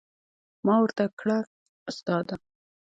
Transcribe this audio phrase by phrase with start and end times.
[0.65, 1.37] ما ورته کړه
[1.89, 2.35] استاده.